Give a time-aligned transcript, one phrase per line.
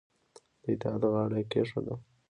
[0.63, 1.93] د اطاعت غاړه یې کېښوده